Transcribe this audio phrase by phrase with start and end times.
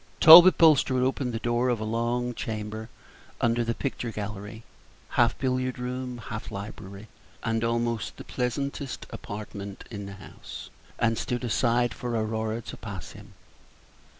[0.19, 2.89] Talbot Bulstrode opened the door of a long chamber
[3.39, 4.63] under the picture gallery
[5.09, 7.07] half billiard room, half library,
[7.43, 13.11] and almost the pleasantest apartment in the house and stood aside for Aurora to pass
[13.11, 13.35] him.